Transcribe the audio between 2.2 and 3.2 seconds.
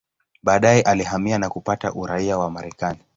wa Marekani.